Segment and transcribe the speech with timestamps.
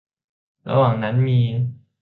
[0.69, 1.39] ระหว่างนั้นมี